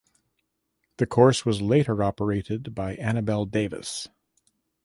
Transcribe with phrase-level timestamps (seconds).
[0.97, 4.09] The course was later operated by Annabelle Davis.